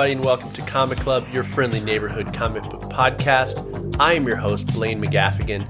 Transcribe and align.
everybody, 0.00 0.16
and 0.16 0.24
welcome 0.24 0.50
to 0.52 0.62
Comic 0.62 0.98
Club, 0.98 1.28
your 1.30 1.44
friendly 1.44 1.80
neighborhood 1.80 2.32
comic 2.32 2.62
book 2.62 2.80
podcast. 2.84 3.94
I 4.00 4.14
am 4.14 4.26
your 4.26 4.36
host, 4.36 4.72
Blaine 4.72 4.98
McGaffigan, 4.98 5.62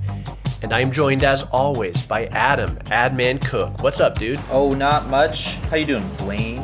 and 0.63 0.73
I 0.73 0.83
am 0.83 0.93
joined, 0.93 1.25
as 1.25 1.43
always, 1.51 2.07
by 2.07 2.27
Adam, 2.27 2.71
Adman 2.93 3.45
Cook. 3.45 3.83
What's 3.83 3.99
up, 3.99 4.17
dude? 4.17 4.39
Oh, 4.49 4.73
not 4.73 5.09
much. 5.09 5.57
How 5.67 5.75
you 5.75 5.85
doing, 5.85 6.09
Blaine? 6.17 6.63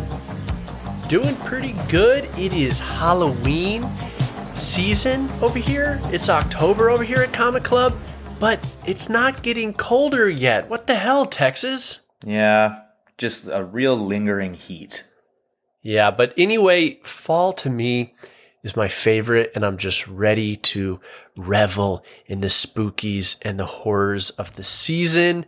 Doing 1.09 1.35
pretty 1.39 1.75
good. 1.89 2.27
It 2.39 2.53
is 2.53 2.79
Halloween 2.79 3.83
season 4.55 5.29
over 5.43 5.59
here. 5.59 5.99
It's 6.13 6.29
October 6.29 6.89
over 6.89 7.03
here 7.03 7.19
at 7.23 7.33
Comic 7.33 7.65
Club, 7.65 7.97
but 8.39 8.65
it's 8.87 9.09
not 9.09 9.43
getting 9.43 9.75
colder 9.75 10.31
yet. 10.31 10.71
What 10.71 10.87
the 10.87 10.95
hell, 10.95 11.27
Texas? 11.27 11.99
Yeah, 12.25 12.83
just 13.19 13.49
a 13.49 13.65
real 13.65 13.97
lingering 13.97 14.55
heat. 14.55 15.03
Yeah, 15.87 16.11
but 16.11 16.35
anyway, 16.37 16.99
fall 17.05 17.53
to 17.53 17.71
me 17.71 18.13
is 18.65 18.75
my 18.75 18.89
favorite, 18.89 19.53
and 19.55 19.65
I'm 19.65 19.77
just 19.77 20.09
ready 20.09 20.57
to 20.57 20.99
revel 21.37 22.05
in 22.27 22.41
the 22.41 22.49
spookies 22.49 23.39
and 23.43 23.57
the 23.57 23.67
horrors 23.67 24.31
of 24.31 24.57
the 24.57 24.65
season. 24.65 25.47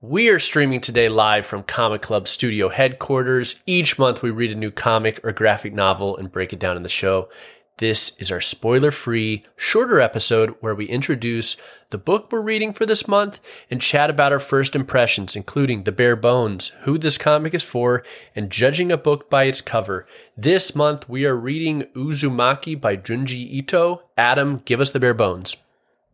We 0.00 0.28
are 0.28 0.38
streaming 0.38 0.80
today 0.80 1.08
live 1.08 1.44
from 1.44 1.64
Comic 1.64 2.02
Club 2.02 2.28
studio 2.28 2.68
headquarters. 2.68 3.58
Each 3.66 3.98
month, 3.98 4.22
we 4.22 4.30
read 4.30 4.52
a 4.52 4.54
new 4.54 4.70
comic 4.70 5.18
or 5.24 5.32
graphic 5.32 5.74
novel 5.74 6.16
and 6.16 6.30
break 6.30 6.52
it 6.52 6.60
down 6.60 6.76
in 6.76 6.84
the 6.84 6.88
show. 6.88 7.28
This 7.80 8.12
is 8.18 8.30
our 8.30 8.42
spoiler 8.42 8.90
free, 8.90 9.42
shorter 9.56 10.02
episode 10.02 10.54
where 10.60 10.74
we 10.74 10.84
introduce 10.84 11.56
the 11.88 11.96
book 11.96 12.30
we're 12.30 12.42
reading 12.42 12.74
for 12.74 12.84
this 12.84 13.08
month 13.08 13.40
and 13.70 13.80
chat 13.80 14.10
about 14.10 14.32
our 14.32 14.38
first 14.38 14.76
impressions, 14.76 15.34
including 15.34 15.84
the 15.84 15.90
bare 15.90 16.14
bones, 16.14 16.72
who 16.82 16.98
this 16.98 17.16
comic 17.16 17.54
is 17.54 17.62
for, 17.62 18.04
and 18.36 18.50
judging 18.50 18.92
a 18.92 18.98
book 18.98 19.30
by 19.30 19.44
its 19.44 19.62
cover. 19.62 20.06
This 20.36 20.74
month, 20.76 21.08
we 21.08 21.24
are 21.24 21.34
reading 21.34 21.84
Uzumaki 21.96 22.78
by 22.78 22.98
Junji 22.98 23.50
Ito. 23.50 24.02
Adam, 24.14 24.60
give 24.66 24.82
us 24.82 24.90
the 24.90 25.00
bare 25.00 25.14
bones. 25.14 25.56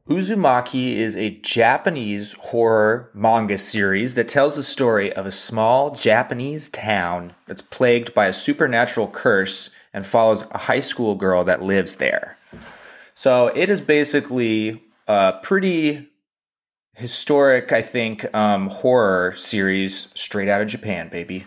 Uzumaki 0.08 0.92
is 0.92 1.16
a 1.16 1.30
Japanese 1.40 2.34
horror 2.34 3.10
manga 3.12 3.58
series 3.58 4.14
that 4.14 4.28
tells 4.28 4.54
the 4.54 4.62
story 4.62 5.12
of 5.12 5.26
a 5.26 5.32
small 5.32 5.96
Japanese 5.96 6.68
town 6.68 7.34
that's 7.48 7.60
plagued 7.60 8.14
by 8.14 8.26
a 8.26 8.32
supernatural 8.32 9.08
curse 9.08 9.70
and 9.96 10.06
follows 10.06 10.44
a 10.50 10.58
high 10.58 10.80
school 10.80 11.14
girl 11.14 11.42
that 11.42 11.62
lives 11.62 11.96
there. 11.96 12.36
So 13.14 13.46
it 13.48 13.70
is 13.70 13.80
basically 13.80 14.82
a 15.08 15.32
pretty 15.42 16.10
historic, 16.92 17.72
I 17.72 17.80
think, 17.80 18.32
um, 18.34 18.68
horror 18.68 19.34
series 19.36 20.12
straight 20.14 20.50
out 20.50 20.60
of 20.60 20.68
Japan, 20.68 21.08
baby. 21.08 21.46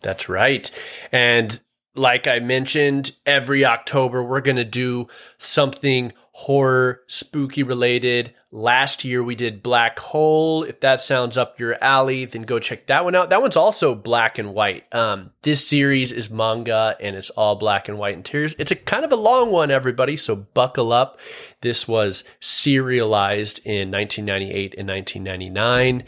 That's 0.00 0.28
right. 0.28 0.68
And 1.12 1.60
like 1.94 2.26
I 2.26 2.40
mentioned, 2.40 3.12
every 3.24 3.64
October 3.64 4.20
we're 4.20 4.40
going 4.40 4.56
to 4.56 4.64
do 4.64 5.06
something 5.38 6.12
horror, 6.36 7.00
spooky 7.06 7.62
related. 7.62 8.34
Last 8.50 9.04
year 9.04 9.22
we 9.22 9.36
did 9.36 9.62
Black 9.62 10.00
Hole. 10.00 10.64
If 10.64 10.80
that 10.80 11.00
sounds 11.00 11.38
up 11.38 11.60
your 11.60 11.76
alley, 11.80 12.24
then 12.24 12.42
go 12.42 12.58
check 12.58 12.86
that 12.86 13.04
one 13.04 13.14
out. 13.14 13.30
That 13.30 13.40
one's 13.40 13.56
also 13.56 13.94
black 13.94 14.36
and 14.36 14.52
white. 14.52 14.84
Um, 14.92 15.30
this 15.42 15.66
series 15.66 16.10
is 16.10 16.30
manga 16.30 16.96
and 17.00 17.14
it's 17.14 17.30
all 17.30 17.54
black 17.54 17.88
and 17.88 17.98
white 17.98 18.16
interiors. 18.16 18.56
It's 18.58 18.72
a 18.72 18.76
kind 18.76 19.04
of 19.04 19.12
a 19.12 19.16
long 19.16 19.52
one, 19.52 19.70
everybody, 19.70 20.16
so 20.16 20.34
buckle 20.34 20.92
up. 20.92 21.20
This 21.60 21.86
was 21.86 22.24
serialized 22.40 23.60
in 23.64 23.92
1998 23.92 24.74
and 24.76 24.88
1999. 24.88 26.02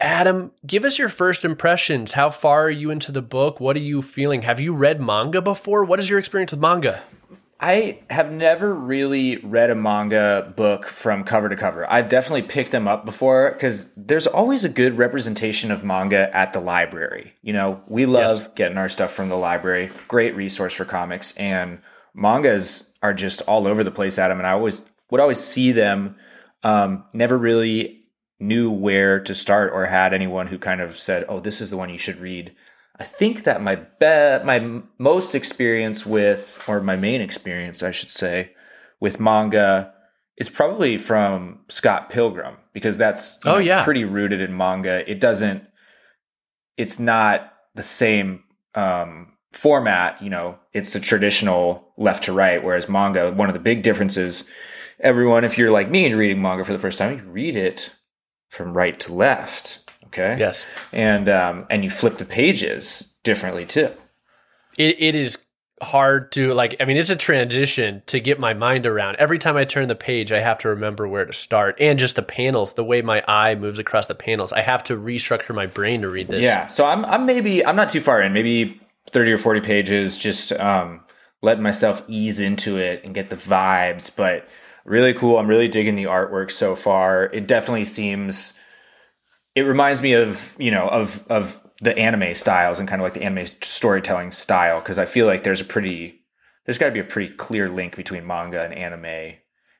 Adam, 0.00 0.52
give 0.66 0.86
us 0.86 0.98
your 0.98 1.10
first 1.10 1.44
impressions. 1.44 2.12
How 2.12 2.30
far 2.30 2.64
are 2.64 2.70
you 2.70 2.90
into 2.90 3.12
the 3.12 3.20
book? 3.20 3.60
What 3.60 3.76
are 3.76 3.80
you 3.80 4.00
feeling? 4.00 4.40
Have 4.42 4.58
you 4.58 4.72
read 4.72 5.02
manga 5.02 5.42
before? 5.42 5.84
What 5.84 5.98
is 5.98 6.08
your 6.08 6.18
experience 6.18 6.52
with 6.52 6.62
manga? 6.62 7.02
I 7.62 7.98
have 8.08 8.32
never 8.32 8.74
really 8.74 9.36
read 9.36 9.68
a 9.68 9.74
manga 9.74 10.50
book 10.56 10.86
from 10.86 11.24
cover 11.24 11.50
to 11.50 11.56
cover. 11.56 11.88
I've 11.92 12.08
definitely 12.08 12.42
picked 12.42 12.70
them 12.70 12.88
up 12.88 13.04
before 13.04 13.52
because 13.52 13.92
there's 13.96 14.26
always 14.26 14.64
a 14.64 14.68
good 14.70 14.96
representation 14.96 15.70
of 15.70 15.84
manga 15.84 16.34
at 16.34 16.54
the 16.54 16.60
library. 16.60 17.34
You 17.42 17.52
know, 17.52 17.82
we 17.86 18.06
love 18.06 18.38
yes. 18.38 18.48
getting 18.56 18.78
our 18.78 18.88
stuff 18.88 19.12
from 19.12 19.28
the 19.28 19.36
library. 19.36 19.90
Great 20.08 20.34
resource 20.34 20.72
for 20.72 20.86
comics 20.86 21.36
and 21.36 21.80
mangas 22.14 22.94
are 23.02 23.12
just 23.12 23.42
all 23.42 23.66
over 23.66 23.84
the 23.84 23.90
place, 23.90 24.18
Adam. 24.18 24.38
And 24.38 24.46
I 24.46 24.52
always 24.52 24.80
would 25.10 25.20
always 25.20 25.38
see 25.38 25.70
them. 25.70 26.16
Um, 26.62 27.04
never 27.12 27.36
really 27.36 28.04
knew 28.38 28.70
where 28.70 29.20
to 29.20 29.34
start 29.34 29.70
or 29.74 29.84
had 29.84 30.14
anyone 30.14 30.46
who 30.46 30.58
kind 30.58 30.80
of 30.80 30.96
said, 30.96 31.26
"Oh, 31.28 31.40
this 31.40 31.60
is 31.60 31.68
the 31.68 31.76
one 31.76 31.90
you 31.90 31.98
should 31.98 32.20
read." 32.20 32.54
I 33.00 33.04
think 33.04 33.44
that 33.44 33.62
my 33.62 33.76
be- 33.76 34.44
my 34.44 34.82
most 34.98 35.34
experience 35.34 36.04
with, 36.04 36.62
or 36.68 36.82
my 36.82 36.96
main 36.96 37.22
experience, 37.22 37.82
I 37.82 37.92
should 37.92 38.10
say, 38.10 38.52
with 39.00 39.18
manga 39.18 39.94
is 40.36 40.50
probably 40.50 40.98
from 40.98 41.60
Scott 41.68 42.10
Pilgrim 42.10 42.58
because 42.74 42.98
that's 42.98 43.38
oh 43.46 43.52
know, 43.52 43.58
yeah 43.58 43.84
pretty 43.84 44.04
rooted 44.04 44.42
in 44.42 44.54
manga. 44.54 45.10
It 45.10 45.18
doesn't, 45.18 45.64
it's 46.76 46.98
not 46.98 47.54
the 47.74 47.82
same 47.82 48.44
um, 48.74 49.32
format. 49.52 50.20
You 50.22 50.28
know, 50.28 50.58
it's 50.74 50.92
the 50.92 51.00
traditional 51.00 51.94
left 51.96 52.24
to 52.24 52.34
right, 52.34 52.62
whereas 52.62 52.86
manga. 52.86 53.32
One 53.32 53.48
of 53.48 53.54
the 53.54 53.60
big 53.60 53.82
differences, 53.82 54.44
everyone, 54.98 55.44
if 55.44 55.56
you're 55.56 55.70
like 55.70 55.90
me 55.90 56.04
and 56.04 56.18
reading 56.18 56.42
manga 56.42 56.64
for 56.66 56.74
the 56.74 56.78
first 56.78 56.98
time, 56.98 57.16
you 57.16 57.24
read 57.24 57.56
it 57.56 57.94
from 58.50 58.74
right 58.74 59.00
to 59.00 59.14
left 59.14 59.89
Okay. 60.06 60.36
Yes. 60.38 60.66
And 60.92 61.28
um, 61.28 61.66
and 61.70 61.84
you 61.84 61.90
flip 61.90 62.18
the 62.18 62.24
pages 62.24 63.14
differently 63.22 63.66
too. 63.66 63.90
It 64.76 65.00
it 65.00 65.14
is 65.14 65.38
hard 65.82 66.30
to 66.30 66.52
like 66.52 66.76
i 66.78 66.84
mean 66.84 66.98
it's 66.98 67.08
a 67.08 67.16
transition 67.16 68.02
to 68.04 68.20
get 68.20 68.38
my 68.38 68.52
mind 68.52 68.84
around. 68.84 69.16
Every 69.16 69.38
time 69.38 69.56
i 69.56 69.64
turn 69.64 69.88
the 69.88 69.94
page 69.94 70.30
i 70.30 70.40
have 70.40 70.58
to 70.58 70.68
remember 70.68 71.08
where 71.08 71.24
to 71.24 71.32
start. 71.32 71.76
And 71.80 71.98
just 71.98 72.16
the 72.16 72.22
panels 72.22 72.74
the 72.74 72.84
way 72.84 73.00
my 73.00 73.24
eye 73.26 73.54
moves 73.54 73.78
across 73.78 74.06
the 74.06 74.14
panels. 74.14 74.52
I 74.52 74.60
have 74.60 74.84
to 74.84 74.96
restructure 74.96 75.54
my 75.54 75.66
brain 75.66 76.02
to 76.02 76.08
read 76.10 76.28
this. 76.28 76.42
Yeah. 76.42 76.66
So 76.66 76.84
i'm, 76.84 77.04
I'm 77.06 77.24
maybe 77.24 77.64
i'm 77.64 77.76
not 77.76 77.88
too 77.88 78.00
far 78.00 78.20
in. 78.20 78.32
Maybe 78.32 78.80
30 79.10 79.32
or 79.32 79.38
40 79.38 79.60
pages 79.62 80.18
just 80.18 80.52
um 80.52 81.00
letting 81.42 81.62
myself 81.62 82.02
ease 82.06 82.40
into 82.40 82.76
it 82.76 83.02
and 83.02 83.14
get 83.14 83.30
the 83.30 83.36
vibes. 83.36 84.14
But 84.14 84.46
really 84.84 85.14
cool. 85.14 85.38
I'm 85.38 85.48
really 85.48 85.68
digging 85.68 85.94
the 85.94 86.04
artwork 86.04 86.50
so 86.50 86.76
far. 86.76 87.24
It 87.24 87.46
definitely 87.46 87.84
seems 87.84 88.54
it 89.54 89.62
reminds 89.62 90.00
me 90.02 90.12
of 90.12 90.56
you 90.58 90.70
know 90.70 90.88
of 90.88 91.26
of 91.28 91.60
the 91.80 91.96
anime 91.96 92.34
styles 92.34 92.78
and 92.78 92.88
kind 92.88 93.00
of 93.00 93.04
like 93.04 93.14
the 93.14 93.22
anime 93.22 93.46
storytelling 93.62 94.32
style 94.32 94.80
because 94.80 94.98
I 94.98 95.06
feel 95.06 95.26
like 95.26 95.42
there's 95.42 95.60
a 95.60 95.64
pretty 95.64 96.20
there's 96.64 96.78
got 96.78 96.86
to 96.86 96.92
be 96.92 97.00
a 97.00 97.04
pretty 97.04 97.34
clear 97.34 97.68
link 97.68 97.96
between 97.96 98.26
manga 98.26 98.62
and 98.62 98.74
anime. 98.74 99.36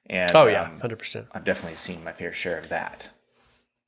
And 0.06 0.32
oh 0.34 0.46
yeah, 0.46 0.62
um, 0.62 0.80
hundred 0.80 0.94
um, 0.94 0.98
percent. 0.98 1.26
I've 1.32 1.44
definitely 1.44 1.76
seen 1.76 2.02
my 2.02 2.12
fair 2.12 2.32
share 2.32 2.58
of 2.58 2.68
that. 2.70 3.10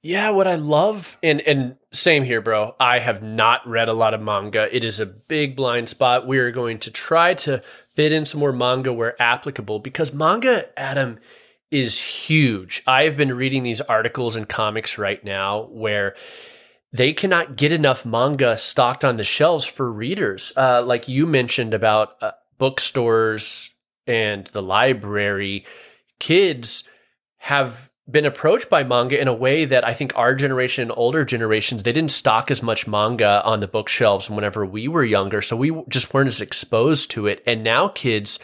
Yeah, 0.04 0.30
what 0.30 0.46
I 0.46 0.56
love 0.56 1.18
and 1.22 1.40
and 1.40 1.76
same 1.92 2.22
here, 2.24 2.40
bro. 2.40 2.76
I 2.78 2.98
have 2.98 3.22
not 3.22 3.66
read 3.66 3.88
a 3.88 3.92
lot 3.92 4.14
of 4.14 4.20
manga. 4.20 4.74
It 4.74 4.84
is 4.84 5.00
a 5.00 5.06
big 5.06 5.56
blind 5.56 5.88
spot. 5.88 6.26
We 6.26 6.38
are 6.38 6.50
going 6.50 6.78
to 6.80 6.90
try 6.90 7.34
to 7.34 7.62
fit 7.94 8.12
in 8.12 8.24
some 8.24 8.40
more 8.40 8.52
manga 8.52 8.92
where 8.92 9.20
applicable 9.20 9.78
because 9.78 10.12
manga, 10.12 10.66
Adam, 10.78 11.18
is 11.72 12.00
huge. 12.00 12.82
I've 12.86 13.16
been 13.16 13.34
reading 13.34 13.62
these 13.62 13.80
articles 13.80 14.36
and 14.36 14.48
comics 14.48 14.98
right 14.98 15.22
now 15.24 15.64
where 15.70 16.14
they 16.92 17.14
cannot 17.14 17.56
get 17.56 17.72
enough 17.72 18.04
manga 18.04 18.56
stocked 18.58 19.04
on 19.04 19.16
the 19.16 19.24
shelves 19.24 19.64
for 19.64 19.90
readers. 19.90 20.52
Uh, 20.56 20.82
like 20.82 21.08
you 21.08 21.26
mentioned 21.26 21.72
about 21.72 22.22
uh, 22.22 22.32
bookstores 22.58 23.70
and 24.06 24.46
the 24.48 24.62
library, 24.62 25.64
kids 26.20 26.84
have 27.38 27.90
been 28.10 28.26
approached 28.26 28.68
by 28.68 28.84
manga 28.84 29.18
in 29.18 29.28
a 29.28 29.32
way 29.32 29.64
that 29.64 29.86
I 29.86 29.94
think 29.94 30.12
our 30.16 30.34
generation 30.34 30.82
and 30.82 30.92
older 30.94 31.24
generations 31.24 31.84
they 31.84 31.92
didn't 31.92 32.10
stock 32.10 32.50
as 32.50 32.62
much 32.62 32.86
manga 32.86 33.42
on 33.44 33.60
the 33.60 33.68
bookshelves 33.68 34.28
whenever 34.28 34.66
we 34.66 34.88
were 34.88 35.04
younger, 35.04 35.40
so 35.40 35.56
we 35.56 35.82
just 35.88 36.12
weren't 36.12 36.28
as 36.28 36.42
exposed 36.42 37.10
to 37.12 37.26
it. 37.26 37.42
And 37.46 37.64
now 37.64 37.88
kids 37.88 38.38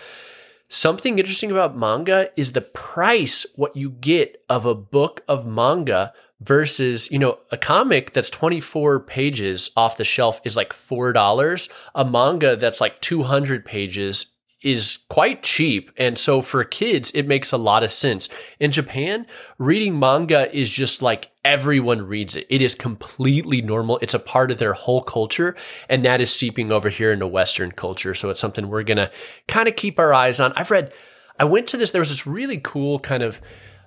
Something 0.71 1.19
interesting 1.19 1.51
about 1.51 1.77
manga 1.77 2.29
is 2.37 2.53
the 2.53 2.61
price 2.61 3.47
what 3.57 3.75
you 3.75 3.89
get 3.89 4.45
of 4.51 4.67
a 4.67 4.75
book 4.75 5.25
of 5.27 5.47
manga 5.47 6.13
versus, 6.41 7.11
you 7.11 7.19
know, 7.19 7.39
a 7.51 7.57
comic 7.57 8.13
that's 8.13 8.29
24 8.29 9.01
pages 9.01 9.71
off 9.77 9.97
the 9.97 10.05
shelf 10.05 10.43
is 10.45 10.57
like 10.57 10.75
$4. 10.75 11.71
A 11.95 12.05
manga 12.05 12.55
that's 12.55 12.83
like 12.83 13.01
200 13.01 13.65
pages 13.65 14.35
is 14.63 14.99
quite 15.09 15.43
cheap. 15.43 15.91
And 15.97 16.19
so 16.19 16.43
for 16.43 16.65
kids, 16.65 17.11
it 17.13 17.29
makes 17.29 17.53
a 17.53 17.57
lot 17.57 17.85
of 17.85 17.91
sense. 17.91 18.29
In 18.59 18.73
Japan, 18.73 19.27
reading 19.57 19.99
manga 19.99 20.55
is 20.55 20.69
just 20.69 21.01
like 21.01 21.31
everyone 21.45 22.03
reads 22.03 22.35
it. 22.35 22.47
It 22.51 22.61
is 22.61 22.75
completely 22.75 23.63
normal. 23.63 23.99
It's 24.03 24.15
a 24.15 24.19
part 24.19 24.51
of 24.51 24.59
their 24.59 24.73
whole 24.73 25.03
culture. 25.03 25.55
And 25.89 26.05
that 26.05 26.21
is 26.21 26.35
seeping 26.35 26.73
over 26.73 26.89
here 26.89 27.13
into 27.13 27.27
Western 27.27 27.71
culture. 27.71 28.15
So 28.15 28.31
it's 28.31 28.41
something 28.41 28.69
we're 28.69 28.83
going 28.83 28.99
to 28.99 29.11
kind 29.47 29.69
of 29.69 29.77
keep 29.77 29.99
our 29.99 30.13
eyes 30.13 30.41
on. 30.41 30.53
I've 30.55 30.71
read, 30.71 30.93
I 31.39 31.45
went 31.45 31.69
to 31.69 31.77
this, 31.77 31.93
there 31.93 32.01
was 32.01 32.11
this 32.11 32.27
really 32.27 32.59
cool 32.59 32.99
kind 32.99 33.23
of 33.23 33.41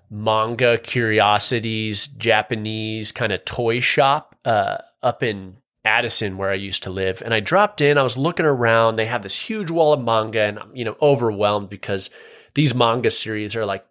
manga 0.10 0.78
curiosities, 0.78 2.08
Japanese 2.08 3.12
kind 3.12 3.34
of 3.34 3.44
toy 3.44 3.82
shop 3.82 4.36
uh, 4.46 4.78
up 5.04 5.22
in 5.22 5.58
Addison, 5.84 6.38
where 6.38 6.50
I 6.50 6.56
used 6.56 6.84
to 6.84 6.90
live. 6.90 7.22
And 7.24 7.34
I 7.34 7.40
dropped 7.40 7.82
in, 7.82 7.98
I 7.98 8.04
was 8.04 8.18
looking 8.18 8.46
around. 8.46 8.96
They 8.96 9.06
have 9.06 9.24
this 9.24 9.36
huge 9.36 9.72
wall 9.72 9.94
of 9.94 10.04
manga, 10.04 10.42
and 10.42 10.60
I'm, 10.60 10.76
you 10.76 10.86
know, 10.86 10.96
overwhelmed 11.02 11.70
because 11.70 12.10
these 12.54 12.76
manga 12.76 13.10
series 13.10 13.56
are 13.56 13.66
like, 13.66 13.86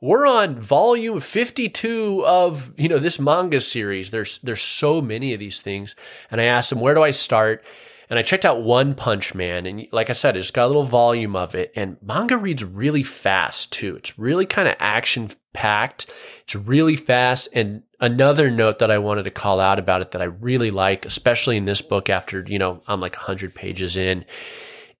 we're 0.00 0.26
on 0.26 0.58
volume 0.58 1.20
52 1.20 2.24
of, 2.26 2.72
you 2.78 2.88
know, 2.88 2.98
this 2.98 3.18
manga 3.18 3.60
series. 3.60 4.10
There's 4.10 4.38
there's 4.38 4.62
so 4.62 5.00
many 5.00 5.32
of 5.32 5.40
these 5.40 5.60
things. 5.60 5.94
And 6.30 6.40
I 6.40 6.44
asked 6.44 6.70
them, 6.70 6.80
where 6.80 6.94
do 6.94 7.02
I 7.02 7.10
start? 7.10 7.64
And 8.10 8.18
I 8.18 8.22
checked 8.22 8.44
out 8.44 8.62
One 8.62 8.94
Punch 8.94 9.34
Man, 9.34 9.64
and 9.64 9.86
like 9.90 10.10
I 10.10 10.12
said, 10.12 10.36
it's 10.36 10.50
got 10.50 10.66
a 10.66 10.68
little 10.68 10.84
volume 10.84 11.34
of 11.34 11.54
it. 11.54 11.72
And 11.74 11.96
manga 12.02 12.36
reads 12.36 12.62
really 12.62 13.02
fast 13.02 13.72
too. 13.72 13.96
It's 13.96 14.18
really 14.18 14.44
kind 14.46 14.68
of 14.68 14.76
action 14.78 15.30
packed. 15.54 16.12
It's 16.42 16.54
really 16.54 16.96
fast. 16.96 17.48
And 17.54 17.82
another 18.04 18.50
note 18.50 18.80
that 18.80 18.90
I 18.90 18.98
wanted 18.98 19.22
to 19.22 19.30
call 19.30 19.60
out 19.60 19.78
about 19.78 20.02
it 20.02 20.10
that 20.10 20.20
I 20.20 20.26
really 20.26 20.70
like, 20.70 21.06
especially 21.06 21.56
in 21.56 21.64
this 21.64 21.80
book 21.80 22.10
after, 22.10 22.44
you 22.46 22.58
know, 22.58 22.82
I'm 22.86 23.00
like 23.00 23.16
100 23.16 23.54
pages 23.54 23.96
in, 23.96 24.26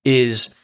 is 0.06 0.54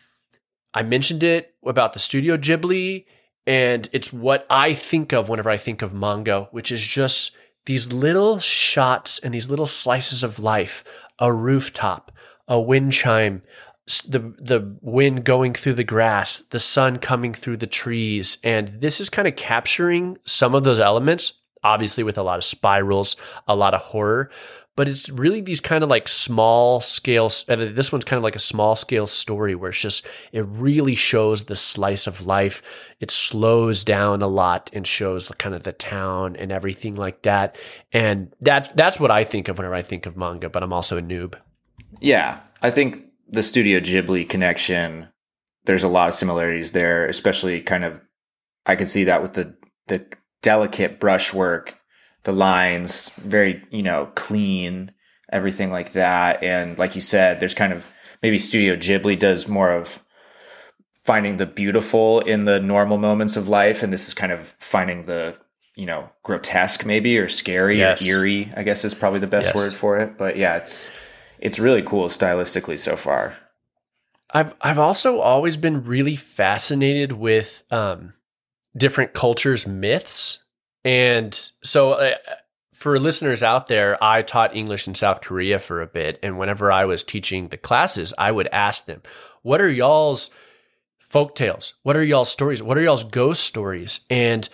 I 0.73 0.83
mentioned 0.83 1.23
it 1.23 1.55
about 1.67 1.93
the 1.93 1.99
Studio 1.99 2.39
Ghibli, 2.39 3.05
and 3.47 3.91
it's 3.93 4.11
what 4.11 4.47
I 4.49 4.73
think 4.73 5.13
of 5.13 5.29
whenever 5.29 5.51
I 5.51 5.59
think 5.59 5.83
of 5.83 5.93
manga, 5.93 6.49
which 6.51 6.73
is 6.73 6.83
just 6.83 7.37
these 7.67 7.93
little 7.93 8.39
shots 8.39 9.19
and 9.19 9.35
these 9.35 9.51
little 9.51 9.67
slices 9.67 10.23
of 10.23 10.39
life 10.39 10.83
a 11.19 11.31
rooftop, 11.31 12.11
a 12.49 12.59
wind 12.59 12.95
chime, 12.95 13.43
the 14.09 14.33
the 14.39 14.79
wind 14.81 15.25
going 15.25 15.53
through 15.53 15.75
the 15.75 15.85
grass, 15.85 16.39
the 16.39 16.59
sun 16.59 16.97
coming 16.97 17.35
through 17.35 17.59
the 17.59 17.67
trees, 17.67 18.39
and 18.43 18.69
this 18.81 18.99
is 18.99 19.11
kind 19.11 19.29
of 19.29 19.37
capturing 19.37 20.17
some 20.25 20.55
of 20.55 20.65
those 20.65 20.81
elements. 20.81 21.35
Obviously, 21.63 22.05
with 22.05 22.19
a 22.19 22.23
lot 22.23 22.39
of 22.39 22.45
spirals, 22.45 23.17
a 23.47 23.55
lot 23.55 23.75
of 23.75 23.81
horror, 23.81 24.31
but 24.81 24.89
it's 24.89 25.11
really 25.11 25.43
these 25.43 25.61
kind 25.61 25.85
of 25.85 25.91
like 25.91 26.09
small 26.09 26.81
scale. 26.81 27.31
Uh, 27.49 27.57
this 27.57 27.93
one's 27.93 28.05
kind 28.05 28.17
of 28.17 28.25
like 28.25 28.35
a 28.35 28.39
small 28.39 28.75
scale 28.75 29.07
story 29.07 29.55
where 29.55 29.71
it's 29.71 29.81
just 29.81 30.07
it 30.33 30.47
really 30.47 30.95
shows 30.95 31.45
the 31.45 31.55
slice 31.55 32.07
of 32.07 32.27
life. 32.27 32.63
It 32.99 33.11
slows 33.11 33.85
down 33.85 34.23
a 34.23 34.27
lot 34.27 34.71
and 34.73 34.87
shows 34.87 35.29
kind 35.39 35.55
of 35.55 35.65
the 35.65 35.73
town 35.73 36.35
and 36.37 36.51
everything 36.51 36.95
like 36.95 37.21
that. 37.25 37.59
And 37.93 38.35
that 38.41 38.75
that's 38.75 38.99
what 38.99 39.11
I 39.11 39.23
think 39.23 39.49
of 39.49 39.59
whenever 39.59 39.75
I 39.75 39.83
think 39.83 40.07
of 40.07 40.17
manga. 40.17 40.49
But 40.49 40.63
I'm 40.63 40.73
also 40.73 40.97
a 40.97 41.03
noob. 41.03 41.35
Yeah, 42.01 42.41
I 42.63 42.71
think 42.71 43.05
the 43.29 43.43
Studio 43.43 43.81
Ghibli 43.81 44.27
connection. 44.27 45.09
There's 45.65 45.85
a 45.85 45.89
lot 45.89 46.09
of 46.09 46.15
similarities 46.15 46.73
there, 46.73 47.07
especially 47.07 47.61
kind 47.61 47.85
of. 47.85 48.01
I 48.65 48.77
can 48.77 48.87
see 48.87 49.05
that 49.05 49.21
with 49.21 49.35
the 49.35 49.55
the 49.89 50.07
delicate 50.43 51.01
brushwork, 51.01 51.77
the 52.25 52.33
lines, 52.33 53.11
very 53.11 53.63
you 53.71 53.83
know 53.83 54.11
clean, 54.15 54.93
everything 55.33 55.71
like 55.71 55.93
that. 55.93 56.43
And 56.43 56.79
like 56.79 56.95
you 56.95 57.01
said, 57.01 57.41
there's 57.41 57.55
kind 57.55 57.73
of 57.73 57.93
maybe 58.23 58.39
Studio 58.39 58.77
Ghibli 58.77 59.19
does 59.19 59.49
more 59.49 59.73
of 59.73 60.03
finding 61.03 61.39
the 61.39 61.47
beautiful 61.47 62.21
in 62.21 62.45
the 62.45 62.61
normal 62.61 62.99
moments 62.99 63.37
of 63.37 63.49
life, 63.49 63.83
and 63.83 63.93
this 63.93 64.09
is 64.09 64.15
kind 64.15 64.33
of 64.33 64.55
finding 64.59 65.07
the 65.07 65.37
you 65.77 65.87
know 65.87 66.11
grotesque 66.23 66.85
maybe 66.85 67.17
or 67.19 67.29
scary 67.29 67.79
yes. 67.79 68.03
or 68.03 68.19
eerie. 68.19 68.53
I 68.57 68.63
guess 68.63 68.85
is 68.85 68.95
probably 68.95 69.21
the 69.21 69.27
best 69.27 69.47
yes. 69.49 69.57
word 69.57 69.73
for 69.75 69.99
it. 69.99 70.19
But 70.19 70.37
yeah, 70.37 70.57
it's 70.57 70.91
it's 71.39 71.59
really 71.59 71.83
cool 71.83 72.09
stylistically 72.09 72.79
so 72.79 72.97
far. 72.97 73.37
I've 74.33 74.55
I've 74.61 74.79
also 74.79 75.21
always 75.21 75.57
been 75.57 75.85
really 75.85 76.17
fascinated 76.17 77.13
with 77.13 77.63
um, 77.71 78.15
different 78.77 79.13
cultures' 79.15 79.67
myths, 79.67 80.39
and 80.85 81.35
so 81.63 81.93
uh, 81.93 82.15
for 82.73 82.99
listeners 82.99 83.43
out 83.43 83.67
there, 83.67 84.03
I 84.03 84.23
taught 84.23 84.57
English 84.57 84.89
in 84.89 84.95
South 84.95 85.21
Korea 85.21 85.59
for 85.59 85.83
a 85.83 85.87
bit, 85.87 86.19
and 86.23 86.39
whenever 86.39 86.73
I 86.73 86.85
was 86.85 87.03
teaching 87.03 87.49
the 87.49 87.57
classes, 87.57 88.15
I 88.17 88.33
would 88.33 88.49
ask 88.49 88.87
them, 88.87 89.03
"What 89.43 89.61
are 89.61 89.71
y'all's 89.71 90.31
folk 90.99 91.35
tales? 91.35 91.75
What 91.83 91.97
are 91.97 92.05
y'all's 92.05 92.31
stories? 92.31 92.63
What 92.63 92.79
are 92.79 92.83
y'all's 92.83 93.05
ghost 93.05 93.45
stories?" 93.45 94.01
and 94.11 94.49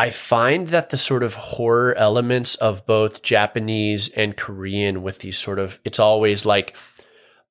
I 0.00 0.08
find 0.08 0.68
that 0.68 0.88
the 0.88 0.96
sort 0.96 1.22
of 1.22 1.34
horror 1.34 1.94
elements 1.94 2.54
of 2.54 2.86
both 2.86 3.20
Japanese 3.20 4.08
and 4.08 4.34
Korean 4.34 5.02
with 5.02 5.18
these 5.18 5.36
sort 5.36 5.58
of 5.58 5.78
it's 5.84 5.98
always 5.98 6.46
like 6.46 6.74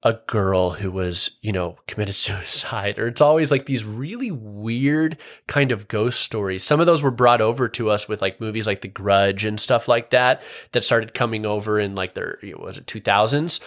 a 0.02 0.14
girl 0.28 0.72
who 0.72 0.92
was, 0.92 1.38
you 1.42 1.52
know, 1.52 1.78
committed 1.88 2.16
suicide, 2.16 2.98
or 2.98 3.08
it's 3.08 3.22
always 3.22 3.52
like 3.52 3.66
these 3.66 3.84
really 3.84 4.32
weird 4.32 5.18
kind 5.48 5.72
of 5.72 5.88
ghost 5.88 6.22
stories. 6.22 6.64
Some 6.64 6.80
of 6.80 6.86
those 6.86 7.04
were 7.04 7.12
brought 7.12 7.42
over 7.42 7.68
to 7.70 7.90
us 7.90 8.08
with 8.08 8.22
like 8.22 8.40
movies 8.40 8.68
like 8.68 8.82
The 8.82 8.88
Grudge 8.88 9.46
and 9.46 9.60
stuff 9.60 9.88
like 9.88 10.12
that, 10.12 10.42
that 10.72 10.84
started 10.84 11.14
coming 11.14 11.46
over 11.46 11.80
in 11.80 11.96
like 11.96 12.14
their, 12.14 12.40
was 12.58 12.78
it 12.78 12.86
2000s? 12.86 13.60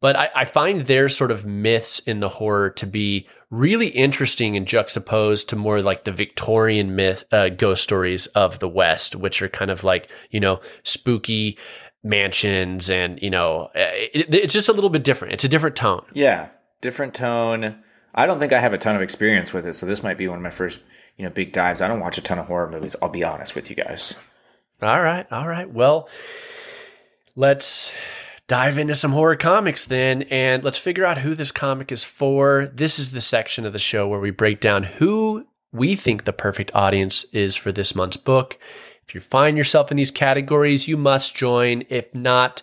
But 0.00 0.14
I, 0.14 0.30
I 0.34 0.44
find 0.44 0.82
their 0.82 1.08
sort 1.08 1.30
of 1.30 1.44
myths 1.44 1.98
in 2.00 2.20
the 2.20 2.28
horror 2.28 2.70
to 2.70 2.86
be 2.86 3.26
really 3.50 3.88
interesting 3.88 4.56
and 4.56 4.66
juxtaposed 4.66 5.48
to 5.48 5.56
more 5.56 5.82
like 5.82 6.04
the 6.04 6.12
Victorian 6.12 6.94
myth, 6.94 7.24
uh, 7.32 7.48
ghost 7.48 7.82
stories 7.82 8.26
of 8.28 8.58
the 8.58 8.68
West, 8.68 9.16
which 9.16 9.42
are 9.42 9.48
kind 9.48 9.70
of 9.70 9.84
like, 9.84 10.08
you 10.30 10.38
know, 10.38 10.60
spooky 10.84 11.58
mansions 12.02 12.88
and, 12.90 13.20
you 13.22 13.30
know, 13.30 13.70
eh, 13.74 14.08
it, 14.14 14.34
it's 14.34 14.54
just 14.54 14.68
a 14.68 14.72
little 14.72 14.90
bit 14.90 15.04
different. 15.04 15.34
It's 15.34 15.44
a 15.44 15.48
different 15.48 15.76
tone. 15.76 16.04
Yeah, 16.14 16.48
different 16.80 17.14
tone. 17.14 17.82
I 18.14 18.26
don't 18.26 18.40
think 18.40 18.52
I 18.52 18.60
have 18.60 18.72
a 18.72 18.78
ton 18.78 18.96
of 18.96 19.02
experience 19.02 19.52
with 19.52 19.66
it, 19.66 19.74
so 19.74 19.86
this 19.86 20.02
might 20.02 20.18
be 20.18 20.28
one 20.28 20.38
of 20.38 20.42
my 20.42 20.50
first, 20.50 20.80
you 21.16 21.24
know, 21.24 21.30
big 21.30 21.52
dives. 21.52 21.80
I 21.80 21.88
don't 21.88 22.00
watch 22.00 22.18
a 22.18 22.22
ton 22.22 22.38
of 22.38 22.46
horror 22.46 22.70
movies. 22.70 22.96
I'll 23.02 23.08
be 23.08 23.24
honest 23.24 23.54
with 23.54 23.70
you 23.70 23.76
guys. 23.76 24.14
All 24.80 25.02
right, 25.02 25.26
all 25.30 25.48
right. 25.48 25.70
Well, 25.70 26.08
let's 27.36 27.92
dive 28.48 28.78
into 28.78 28.94
some 28.94 29.12
horror 29.12 29.36
comics 29.36 29.84
then 29.84 30.22
and 30.30 30.64
let's 30.64 30.78
figure 30.78 31.04
out 31.04 31.18
who 31.18 31.34
this 31.34 31.52
comic 31.52 31.92
is 31.92 32.02
for. 32.02 32.70
This 32.72 32.98
is 32.98 33.10
the 33.10 33.20
section 33.20 33.66
of 33.66 33.72
the 33.72 33.78
show 33.78 34.08
where 34.08 34.20
we 34.20 34.30
break 34.30 34.60
down 34.60 34.84
who 34.84 35.46
we 35.70 35.94
think 35.94 36.24
the 36.24 36.32
perfect 36.32 36.70
audience 36.74 37.24
is 37.24 37.56
for 37.56 37.72
this 37.72 37.94
month's 37.94 38.16
book. 38.16 38.58
If 39.08 39.14
you 39.14 39.20
find 39.20 39.56
yourself 39.56 39.90
in 39.90 39.96
these 39.96 40.10
categories, 40.10 40.86
you 40.86 40.96
must 40.96 41.34
join. 41.34 41.84
If 41.88 42.14
not, 42.14 42.62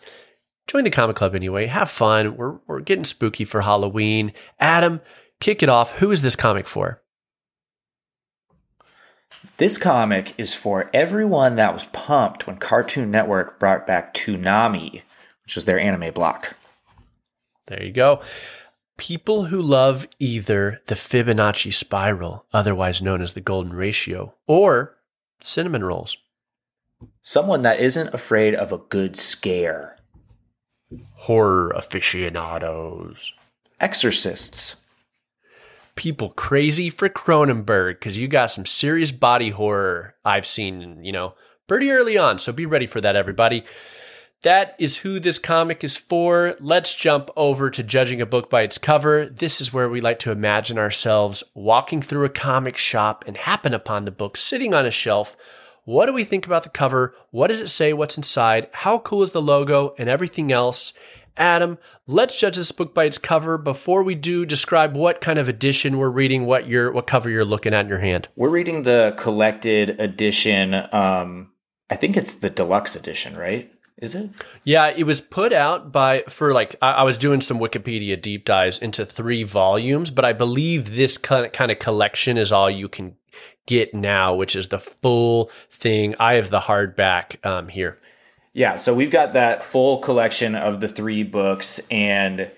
join 0.68 0.84
the 0.84 0.92
comic 0.92 1.16
club 1.16 1.34
anyway. 1.34 1.66
Have 1.66 1.90
fun. 1.90 2.38
We're, 2.38 2.58
we're 2.68 2.82
getting 2.82 3.06
spooky 3.06 3.46
for 3.46 3.62
Halloween. 3.62 4.32
Adam, 4.60 5.02
kick 5.40 5.64
it 5.64 5.70
off. 5.70 5.98
Who 5.98 6.12
is 6.12 6.22
this 6.22 6.36
comic 6.36 6.68
for? 6.68 7.02
This 9.58 9.78
comic 9.78 10.34
is 10.38 10.54
for 10.54 10.90
everyone 10.94 11.56
that 11.56 11.74
was 11.74 11.86
pumped 11.86 12.46
when 12.46 12.58
Cartoon 12.58 13.10
Network 13.10 13.60
brought 13.60 13.88
back 13.88 14.14
Toonami 14.14 15.02
which 15.46 15.56
was 15.56 15.66
their 15.66 15.80
anime 15.80 16.12
block. 16.14 16.56
There 17.68 17.84
you 17.84 17.92
go. 17.92 18.22
People 18.98 19.46
who 19.46 19.62
love 19.62 20.08
either 20.20 20.82
the 20.88 20.96
Fibonacci 20.96 21.74
spiral, 21.74 22.46
otherwise 22.52 23.02
known 23.02 23.22
as 23.22 23.34
the 23.34 23.42
golden 23.42 23.74
ratio, 23.74 24.34
or 24.48 24.98
cinnamon 25.40 25.84
rolls. 25.84 26.18
Someone 27.28 27.64
that 27.64 27.80
isn't 27.80 28.14
afraid 28.14 28.54
of 28.54 28.72
a 28.72 28.78
good 28.78 29.18
scare. 29.18 29.98
Horror 31.14 31.72
aficionados. 31.72 33.34
Exorcists. 33.82 34.76
People 35.96 36.30
crazy 36.30 36.92
for 36.92 37.10
Cronenberg 37.10 37.96
because 37.96 38.20
you 38.20 38.28
got 38.28 38.52
some 38.52 38.68
serious 38.68 39.12
body 39.12 39.50
horror 39.50 40.14
I've 40.24 40.46
seen, 40.46 41.04
you 41.04 41.12
know, 41.12 41.34
pretty 41.68 41.90
early 41.90 42.16
on. 42.16 42.38
So 42.38 42.54
be 42.54 42.68
ready 42.68 42.86
for 42.86 43.02
that, 43.02 43.16
everybody. 43.16 43.64
That 44.44 44.76
is 44.78 44.98
who 44.98 45.20
this 45.20 45.40
comic 45.40 45.84
is 45.84 45.98
for. 45.98 46.56
Let's 46.60 46.94
jump 46.94 47.32
over 47.36 47.72
to 47.72 47.82
judging 47.82 48.22
a 48.22 48.28
book 48.28 48.52
by 48.52 48.62
its 48.62 48.78
cover. 48.78 49.26
This 49.26 49.60
is 49.60 49.74
where 49.74 49.90
we 49.90 50.00
like 50.00 50.20
to 50.20 50.32
imagine 50.32 50.78
ourselves 50.78 51.44
walking 51.56 52.04
through 52.04 52.26
a 52.26 52.30
comic 52.30 52.78
shop 52.78 53.26
and 53.26 53.36
happen 53.36 53.74
upon 53.74 54.06
the 54.06 54.12
book 54.12 54.38
sitting 54.38 54.76
on 54.76 54.86
a 54.86 54.92
shelf. 54.92 55.36
What 55.86 56.08
do 56.08 56.14
we 56.14 56.24
think 56.24 56.48
about 56.48 56.64
the 56.64 56.70
cover? 56.70 57.14
What 57.30 57.48
does 57.48 57.62
it 57.62 57.70
say? 57.70 57.94
What's 57.94 58.18
inside? 58.18 58.68
How 58.74 58.98
cool 58.98 59.22
is 59.22 59.32
the 59.32 59.42
logo 59.42 59.94
and 60.00 60.10
everything 60.10 60.52
else? 60.52 60.94
Adam, 61.38 61.78
let's 62.08 62.40
judge 62.40 62.56
this 62.58 62.72
book 62.72 62.96
by 62.96 63.04
its 63.04 63.20
cover. 63.20 63.60
Before 63.60 64.02
we 64.02 64.16
do, 64.16 64.46
describe 64.46 64.98
what 64.98 65.22
kind 65.22 65.38
of 65.38 65.48
edition 65.48 66.00
we're 66.00 66.10
reading, 66.10 66.48
what 66.48 66.68
your 66.68 66.92
what 66.92 67.06
cover 67.06 67.30
you're 67.30 67.46
looking 67.46 67.74
at 67.74 67.82
in 67.82 67.90
your 67.90 68.00
hand. 68.00 68.30
We're 68.36 68.50
reading 68.50 68.82
the 68.82 69.14
collected 69.18 70.00
edition. 70.00 70.74
Um, 70.92 71.52
I 71.90 71.98
think 71.98 72.18
it's 72.18 72.34
the 72.36 72.50
deluxe 72.50 72.96
edition, 72.96 73.38
right? 73.38 73.72
Is 73.98 74.16
it? 74.16 74.32
Yeah, 74.64 74.88
it 74.88 75.04
was 75.04 75.22
put 75.22 75.54
out 75.54 75.92
by 75.92 76.24
for 76.28 76.52
like 76.52 76.76
I, 76.82 76.92
I, 76.94 77.04
was 77.04 77.18
doing 77.18 77.42
some 77.42 77.60
Wikipedia 77.60 78.22
deep 78.22 78.44
dives 78.44 78.80
into 78.80 79.06
three 79.06 79.44
volumes, 79.44 80.10
but 80.10 80.26
I 80.26 80.34
believe 80.34 80.96
this 80.96 81.18
kind 81.18 81.46
of, 81.46 81.52
kind 81.54 81.72
of 81.72 81.80
collection 81.80 82.38
is 82.38 82.52
all 82.52 82.70
you 82.70 82.90
can 82.90 83.16
get 83.66 83.94
now, 83.94 84.34
which 84.36 84.56
is 84.56 84.68
the 84.68 84.80
full 84.80 85.50
thing. 85.70 86.16
I 86.20 86.36
have 86.36 86.50
the 86.50 86.62
hardback 86.62 87.46
um, 87.46 87.68
here. 87.70 87.98
Yeah, 88.54 88.78
so 88.78 88.94
we've 88.94 89.12
got 89.12 89.34
that 89.34 89.64
full 89.64 90.00
collection 90.00 90.56
of 90.56 90.80
the 90.80 90.88
three 90.88 91.24
books, 91.24 91.82
and 91.92 92.50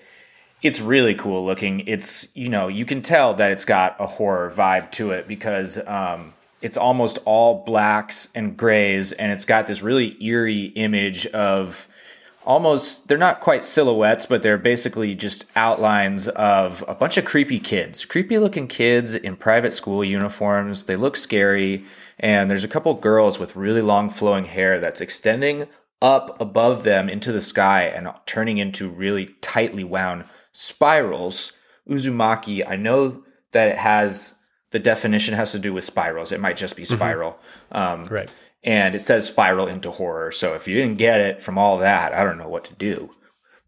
it's 0.62 0.80
really 0.80 1.14
cool 1.14 1.44
looking. 1.44 1.80
It's 1.86 2.28
you 2.36 2.48
know 2.48 2.68
you 2.68 2.84
can 2.84 3.02
tell 3.02 3.34
that 3.34 3.50
it's 3.50 3.64
got 3.64 3.96
a 3.98 4.06
horror 4.06 4.50
vibe 4.50 4.90
to 4.92 5.10
it 5.10 5.26
because 5.26 5.78
um, 5.86 6.34
it's 6.60 6.76
almost 6.76 7.18
all 7.24 7.62
blacks 7.64 8.28
and 8.34 8.56
grays 8.56 9.12
and 9.12 9.30
it's 9.30 9.44
got 9.44 9.66
this 9.66 9.82
really 9.82 10.22
eerie 10.22 10.66
image 10.66 11.26
of 11.28 11.88
almost 12.48 13.08
they're 13.08 13.18
not 13.18 13.40
quite 13.40 13.62
silhouettes, 13.62 14.24
but 14.24 14.42
they're 14.42 14.56
basically 14.56 15.14
just 15.14 15.44
outlines 15.54 16.28
of 16.28 16.82
a 16.88 16.94
bunch 16.94 17.18
of 17.18 17.26
creepy 17.26 17.60
kids, 17.60 18.06
creepy 18.06 18.38
looking 18.38 18.66
kids 18.66 19.14
in 19.14 19.36
private 19.36 19.72
school 19.72 20.02
uniforms. 20.02 20.84
They 20.84 20.96
look 20.96 21.14
scary, 21.14 21.84
and 22.18 22.50
there's 22.50 22.64
a 22.64 22.68
couple 22.68 22.94
girls 22.94 23.38
with 23.38 23.54
really 23.54 23.82
long 23.82 24.08
flowing 24.08 24.46
hair 24.46 24.80
that's 24.80 25.02
extending 25.02 25.66
up 26.00 26.40
above 26.40 26.84
them 26.84 27.10
into 27.10 27.32
the 27.32 27.40
sky 27.42 27.82
and 27.82 28.08
turning 28.24 28.56
into 28.56 28.88
really 28.88 29.26
tightly 29.42 29.84
wound 29.84 30.24
spirals. 30.52 31.52
Uzumaki, 31.86 32.66
I 32.66 32.76
know 32.76 33.24
that 33.52 33.68
it 33.68 33.76
has 33.76 34.36
the 34.70 34.78
definition 34.78 35.34
has 35.34 35.52
to 35.52 35.58
do 35.58 35.74
with 35.74 35.84
spirals. 35.84 36.32
It 36.32 36.40
might 36.40 36.56
just 36.56 36.76
be 36.76 36.84
spiral. 36.84 37.38
Mm-hmm. 37.72 38.02
Um, 38.02 38.06
right. 38.06 38.30
And 38.64 38.94
it 38.94 39.00
says 39.00 39.26
spiral 39.26 39.68
into 39.68 39.90
horror. 39.90 40.32
So 40.32 40.54
if 40.54 40.66
you 40.66 40.74
didn't 40.74 40.98
get 40.98 41.20
it 41.20 41.40
from 41.40 41.58
all 41.58 41.78
that, 41.78 42.12
I 42.12 42.24
don't 42.24 42.38
know 42.38 42.48
what 42.48 42.64
to 42.66 42.74
do. 42.74 43.10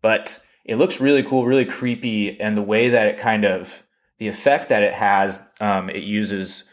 But 0.03 0.41
it 0.65 0.77
looks 0.77 1.01
really 1.01 1.23
cool, 1.23 1.47
really 1.47 1.65
creepy. 1.65 2.41
And 2.41 2.57
the 2.57 2.63
way 2.63 2.89
that 2.89 3.07
it 3.07 3.19
kind 3.19 3.45
of, 3.45 3.83
the 4.19 4.29
effect 4.29 4.69
that 4.69 4.83
it 4.83 4.93
has, 4.93 5.49
um, 5.61 5.91
it 5.91 6.03
uses 6.03 6.65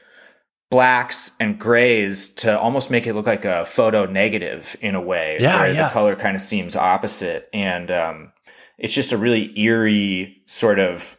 blacks 0.70 1.32
and 1.40 1.60
grays 1.60 2.30
to 2.34 2.60
almost 2.60 2.92
make 2.92 3.08
it 3.08 3.14
look 3.14 3.28
like 3.28 3.46
a 3.46 3.66
photo 3.66 4.06
negative 4.06 4.76
in 4.82 4.96
a 4.96 5.02
way. 5.02 5.38
Yeah. 5.40 5.62
Where 5.62 5.74
yeah. 5.74 5.88
the 5.88 5.94
color 5.94 6.16
kind 6.16 6.36
of 6.36 6.42
seems 6.42 6.76
opposite. 6.76 7.48
And 7.54 7.90
um, 7.92 8.34
it's 8.78 8.94
just 8.94 9.12
a 9.12 9.18
really 9.18 9.58
eerie 9.60 10.42
sort 10.48 10.80
of 10.80 11.18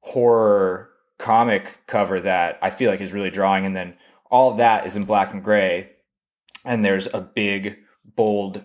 horror 0.00 0.90
comic 1.18 1.78
cover 1.86 2.20
that 2.20 2.58
I 2.60 2.70
feel 2.70 2.90
like 2.90 3.00
is 3.00 3.12
really 3.12 3.30
drawing. 3.30 3.64
And 3.64 3.74
then 3.74 3.96
all 4.30 4.54
that 4.56 4.86
is 4.86 4.96
in 4.96 5.04
black 5.04 5.32
and 5.32 5.42
gray. 5.42 5.90
And 6.68 6.84
there's 6.84 7.08
a 7.12 7.20
big, 7.20 7.78
bold 8.04 8.64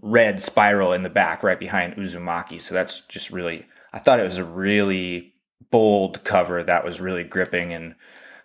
red 0.00 0.40
spiral 0.40 0.92
in 0.92 1.02
the 1.02 1.08
back 1.08 1.42
right 1.42 1.58
behind 1.58 1.96
Uzumaki. 1.96 2.60
So 2.60 2.74
that's 2.74 3.00
just 3.02 3.30
really, 3.30 3.66
I 3.92 3.98
thought 3.98 4.20
it 4.20 4.24
was 4.24 4.38
a 4.38 4.44
really 4.44 5.34
bold 5.70 6.22
cover 6.24 6.62
that 6.62 6.84
was 6.84 7.00
really 7.00 7.24
gripping. 7.24 7.72
And 7.72 7.94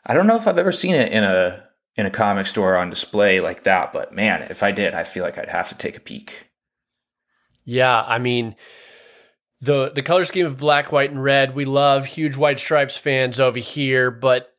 I 0.05 0.13
don't 0.13 0.27
know 0.27 0.37
if 0.37 0.47
I've 0.47 0.57
ever 0.57 0.71
seen 0.71 0.95
it 0.95 1.11
in 1.11 1.23
a, 1.23 1.65
in 1.95 2.05
a 2.05 2.11
comic 2.11 2.47
store 2.47 2.75
on 2.75 2.89
display 2.89 3.39
like 3.39 3.63
that, 3.63 3.93
but 3.93 4.13
man, 4.13 4.41
if 4.49 4.63
I 4.63 4.71
did, 4.71 4.95
I 4.95 5.03
feel 5.03 5.23
like 5.23 5.37
I'd 5.37 5.49
have 5.49 5.69
to 5.69 5.75
take 5.75 5.95
a 5.95 6.01
peek. 6.01 6.49
Yeah, 7.65 8.01
I 8.01 8.19
mean, 8.19 8.55
the 9.61 9.91
the 9.93 10.01
color 10.01 10.25
scheme 10.25 10.45
of 10.45 10.57
black, 10.57 10.91
white, 10.91 11.11
and 11.11 11.23
red. 11.23 11.55
We 11.55 11.65
love 11.65 12.05
huge 12.05 12.35
white 12.35 12.59
stripes 12.59 12.97
fans 12.97 13.39
over 13.39 13.59
here, 13.59 14.11
but 14.11 14.53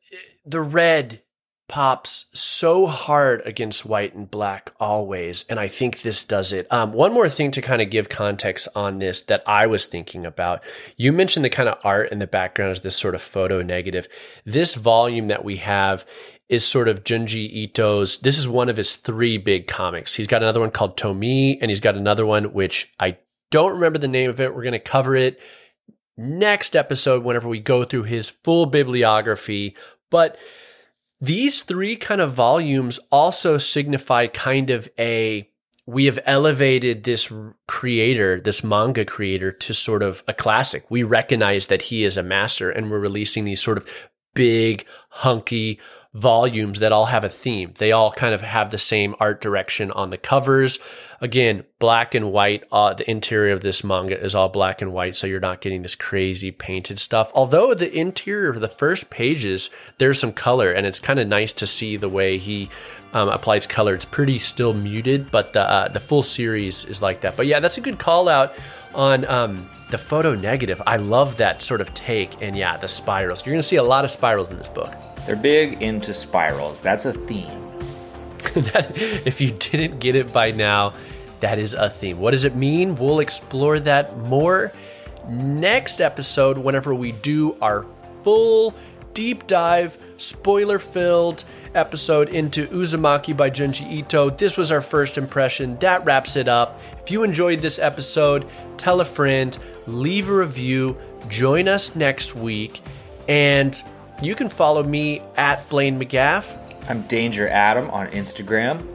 the 0.47 0.63
red 0.63 1.21
pops 1.69 2.27
so 2.35 2.87
hard 2.87 3.43
against 3.45 3.87
white 3.87 4.15
and 4.15 4.31
black 4.31 4.73
always, 4.79 5.45
and 5.49 5.59
I 5.59 5.69
think 5.69 6.03
this 6.03 6.25
does 6.25 6.53
it. 6.53 6.67
Um, 6.71 6.93
one 6.93 7.13
more 7.13 7.29
thing 7.29 7.51
to 7.53 7.63
kind 7.63 7.81
of 7.81 7.91
give 7.91 8.09
context 8.09 8.69
on 8.75 8.99
this 8.99 9.23
that 9.23 9.43
I 9.47 9.67
was 9.67 9.87
thinking 9.87 10.27
about. 10.27 10.63
You 10.97 11.13
mentioned 11.13 11.45
the 11.45 11.51
kind 11.51 11.69
of 11.69 11.79
art 11.83 12.13
in 12.13 12.19
the 12.19 12.27
background 12.27 12.73
is 12.73 12.81
this 12.81 12.97
sort 12.97 13.15
of 13.15 13.23
photo 13.23 13.63
negative. 13.63 14.09
This 14.45 14.75
volume 14.75 15.29
that 15.29 15.45
we 15.45 15.57
have 15.57 16.05
is 16.49 16.67
sort 16.67 16.89
of 16.89 17.05
Junji 17.05 17.51
Ito's. 17.51 18.19
This 18.19 18.39
is 18.39 18.47
one 18.47 18.69
of 18.69 18.77
his 18.77 18.97
three 18.97 19.39
big 19.39 19.67
comics. 19.67 20.15
He's 20.15 20.27
got 20.27 20.43
another 20.43 20.61
one 20.61 20.71
called 20.71 20.97
Tomie, 20.97 21.59
and 21.61 21.71
he's 21.71 21.81
got 21.81 21.97
another 21.97 22.27
one 22.27 22.53
which 22.53 22.93
I 23.01 23.17
don't 23.51 23.73
remember 23.73 23.99
the 23.99 24.09
name 24.09 24.29
of 24.29 24.41
it. 24.41 24.55
We're 24.55 24.63
going 24.63 24.73
to 24.73 24.79
cover 24.79 25.17
it 25.17 25.41
next 26.17 26.77
episode 26.77 27.25
whenever 27.25 27.49
we 27.49 27.61
go 27.61 27.85
through 27.85 28.05
his 28.05 28.29
full 28.29 28.67
bibliography. 28.67 29.77
But 30.11 30.37
these 31.25 31.63
three 31.63 31.97
kind 31.97 32.21
of 32.21 32.33
volumes 32.33 33.01
also 33.11 33.59
signify 33.59 34.27
kind 34.27 34.71
of 34.71 34.89
a 34.99 35.49
we 35.87 36.07
have 36.07 36.19
elevated 36.25 37.05
this 37.05 37.31
creator, 37.67 38.41
this 38.41 38.65
manga 38.65 39.05
creator, 39.05 39.53
to 39.53 39.75
sort 39.75 40.03
of 40.03 40.25
a 40.27 40.33
classic. 40.33 40.91
We 40.91 41.03
recognize 41.03 41.67
that 41.67 41.83
he 41.83 42.05
is 42.05 42.17
a 42.17 42.23
master, 42.23 42.71
and 42.71 42.91
we're 42.91 42.99
releasing 43.01 43.45
these 43.45 43.63
sort 43.63 43.77
of 43.77 43.87
big, 44.33 44.87
hunky 45.11 45.79
volumes 46.15 46.79
that 46.79 46.93
all 46.93 47.07
have 47.07 47.25
a 47.25 47.29
theme. 47.29 47.75
They 47.77 47.93
all 47.93 48.13
kind 48.13 48.35
of 48.35 48.41
have 48.41 48.71
the 48.71 48.79
same 48.79 49.15
art 49.21 49.43
direction 49.43 49.91
on 49.91 50.09
the 50.09 50.17
covers. 50.17 50.79
Again, 51.25 51.65
black 51.79 52.15
and 52.15 52.33
white. 52.33 52.65
Uh, 52.71 52.93
the 52.93 53.11
interior 53.11 53.55
of 53.55 53.63
this 53.63 53.83
manga 53.83 54.23
is 54.23 54.35
all 54.35 54.51
black 54.51 54.83
and 54.83 54.93
white, 54.93 55.17
so 55.17 55.27
you're 55.27 55.41
not 55.41 55.63
getting 55.63 55.81
this 55.81 55.95
crazy 55.95 56.51
painted 56.51 56.99
stuff. 56.99 57.33
Although 57.35 57.73
the 57.73 57.91
interior 57.91 58.51
of 58.51 58.61
the 58.61 58.69
first 58.69 59.09
pages, 59.09 59.71
there's 59.97 60.21
some 60.21 60.35
color, 60.35 60.71
and 60.71 60.85
it's 60.85 61.01
kind 61.01 61.19
of 61.19 61.27
nice 61.27 61.51
to 61.53 61.67
see 61.67 61.97
the 61.97 62.11
way 62.11 62.37
he 62.37 62.69
um, 63.15 63.31
applies 63.31 63.67
color. 63.67 63.95
It's 63.95 64.05
pretty 64.05 64.39
still 64.39 64.75
muted, 64.75 65.31
but 65.31 65.55
the 65.55 65.63
uh, 65.63 65.89
the 65.89 65.99
full 65.99 66.23
series 66.23 66.85
is 66.85 67.01
like 67.01 67.23
that. 67.23 67.39
But 67.39 67.47
yeah, 67.47 67.59
that's 67.59 67.79
a 67.79 67.81
good 67.81 67.99
call 67.99 68.29
out 68.29 68.53
on 68.95 69.25
um, 69.25 69.67
the 69.91 69.97
photo 69.97 70.35
negative. 70.35 70.83
I 70.87 70.99
love 70.99 71.39
that 71.39 71.63
sort 71.63 71.81
of 71.81 71.95
take, 71.95 72.43
and 72.43 72.55
yeah, 72.55 72.77
the 72.77 72.87
spirals. 72.87 73.47
You're 73.47 73.57
to 73.57 73.63
see 73.63 73.77
a 73.77 73.83
lot 73.83 74.05
of 74.05 74.11
spirals 74.11 74.51
in 74.51 74.59
this 74.59 74.69
book. 74.69 74.95
They're 75.25 75.37
big 75.37 75.81
into 75.83 76.13
spirals. 76.13 76.83
That's 76.83 77.07
a 77.07 77.15
theme. 77.15 77.74
if 78.57 79.41
you 79.41 79.53
didn't 79.53 80.01
get 80.01 80.15
it 80.15 80.33
by 80.33 80.51
now, 80.51 80.95
that 81.41 81.59
is 81.59 81.75
a 81.75 81.91
theme. 81.91 82.19
What 82.19 82.31
does 82.31 82.45
it 82.45 82.55
mean? 82.55 82.95
We'll 82.95 83.21
explore 83.21 83.79
that 83.81 84.17
more 84.19 84.73
next 85.29 86.01
episode 86.01 86.59
whenever 86.59 86.95
we 86.95 87.13
do 87.13 87.57
our 87.61 87.87
full 88.23 88.75
deep 89.15 89.47
dive, 89.47 89.97
spoiler 90.17 90.79
filled 90.79 91.45
episode 91.75 92.29
into 92.29 92.67
Uzumaki 92.67 93.37
by 93.37 93.51
Junji 93.51 93.91
Ito. 93.91 94.31
This 94.31 94.57
was 94.57 94.71
our 94.71 94.81
first 94.83 95.19
impression. 95.19 95.77
That 95.79 96.05
wraps 96.05 96.37
it 96.37 96.49
up. 96.49 96.81
If 97.03 97.11
you 97.11 97.23
enjoyed 97.23 97.61
this 97.61 97.79
episode, 97.79 98.47
tell 98.77 99.01
a 99.01 99.05
friend, 99.05 99.57
leave 99.87 100.29
a 100.29 100.35
review, 100.35 100.97
join 101.29 101.69
us 101.69 101.97
next 101.97 102.35
week, 102.35 102.81
and 103.29 103.81
you 104.23 104.35
can 104.35 104.49
follow 104.49 104.83
me 104.83 105.23
at 105.37 105.69
Blaine 105.69 106.01
McGaff. 106.01 106.59
I'm 106.87 107.01
Danger 107.03 107.49
Adam 107.49 107.89
on 107.91 108.09
Instagram. 108.09 108.87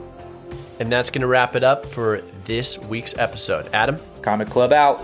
And 0.78 0.92
that's 0.92 1.10
going 1.10 1.22
to 1.22 1.26
wrap 1.26 1.56
it 1.56 1.64
up 1.64 1.84
for 1.84 2.20
this 2.44 2.78
week's 2.78 3.18
episode. 3.18 3.68
Adam? 3.72 3.98
Comic 4.22 4.48
Club 4.48 4.72
out. 4.72 5.00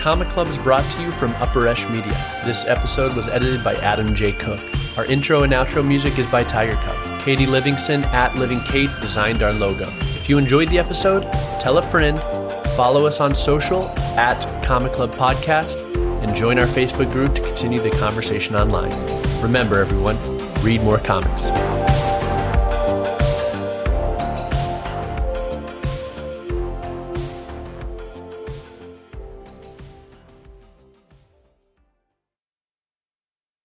Comic 0.00 0.28
Club 0.28 0.48
is 0.48 0.58
brought 0.58 0.88
to 0.90 1.02
you 1.02 1.12
from 1.12 1.30
Upper 1.34 1.68
Esh 1.68 1.88
Media. 1.88 2.42
This 2.44 2.66
episode 2.66 3.14
was 3.14 3.28
edited 3.28 3.62
by 3.62 3.76
Adam 3.76 4.12
J. 4.12 4.32
Cook. 4.32 4.60
Our 4.98 5.06
intro 5.06 5.44
and 5.44 5.52
outro 5.52 5.86
music 5.86 6.18
is 6.18 6.26
by 6.26 6.42
Tiger 6.42 6.74
Cub. 6.74 7.20
Katie 7.20 7.46
Livingston 7.46 8.02
at 8.06 8.34
Living 8.34 8.60
Kate 8.64 8.90
designed 9.00 9.42
our 9.42 9.52
logo. 9.52 9.86
If 10.00 10.28
you 10.28 10.36
enjoyed 10.36 10.68
the 10.68 10.78
episode, 10.78 11.22
tell 11.64 11.78
a 11.78 11.82
friend, 11.82 12.20
follow 12.76 13.06
us 13.06 13.20
on 13.20 13.34
social 13.34 13.84
at 14.18 14.42
Comic 14.62 14.92
Club 14.92 15.10
Podcast, 15.12 15.82
and 16.22 16.36
join 16.36 16.58
our 16.58 16.66
Facebook 16.66 17.10
group 17.10 17.34
to 17.34 17.40
continue 17.40 17.80
the 17.80 17.88
conversation 17.92 18.54
online. 18.54 18.92
Remember, 19.40 19.80
everyone, 19.80 20.18
read 20.62 20.82
more 20.82 20.98
comics. 20.98 21.46